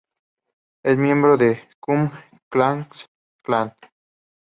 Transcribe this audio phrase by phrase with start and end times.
[0.83, 2.09] Es miembro del Ku
[2.49, 3.05] Klux
[3.43, 3.75] Klan.